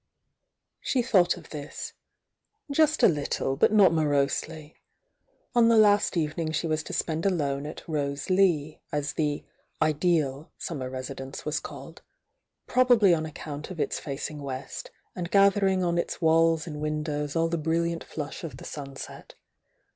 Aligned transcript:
She 0.79 1.03
thought 1.03 1.37
of 1.37 1.51
this,— 1.51 1.93
just 2.71 3.03
a 3.03 3.07
little, 3.07 3.55
but 3.55 3.71
not 3.71 3.93
mo 3.93 4.03
rosely—on 4.03 5.67
the 5.67 5.77
last 5.77 6.17
evening 6.17 6.51
she 6.53 6.65
was 6.65 6.81
to 6.85 6.91
spend 6.93 7.23
alone 7.23 7.67
at 7.67 7.87
"Rose 7.87 8.27
Lea" 8.31 8.81
as 8.91 9.13
the 9.13 9.45
"ideal" 9.79 10.49
summer 10.57 10.89
residence 10.89 11.45
was 11.45 11.59
called,— 11.59 12.01
probably 12.65 13.13
on 13.13 13.27
account 13.27 13.69
of 13.69 13.79
its 13.79 13.99
facing 13.99 14.41
west, 14.41 14.89
and 15.15 15.29
gathering 15.29 15.83
on 15.83 15.99
its 15.99 16.19
walls 16.19 16.65
and 16.65 16.81
windows 16.81 17.35
all 17.35 17.47
the 17.47 17.59
brilliant 17.59 18.03
flush 18.03 18.43
of 18.43 18.57
the 18.57 18.65
sunset. 18.65 19.35